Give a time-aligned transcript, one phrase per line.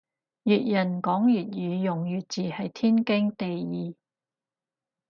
[0.45, 3.93] 粵人講粵語用粵字係天經地義